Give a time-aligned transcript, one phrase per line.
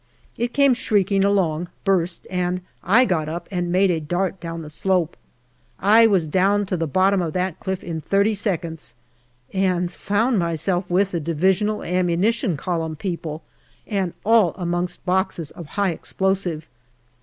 [0.35, 4.69] It came shrieking along, burst, and I got up and made a dart down the
[4.71, 5.15] slope.
[5.79, 8.95] I was down to the bottom of that cliff in thirty seconds,
[9.53, 13.43] and found myself with the Divisional Ammunition Column people,
[13.85, 16.67] and all amongst boxes of high explosive.